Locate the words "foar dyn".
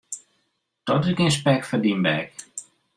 1.67-2.01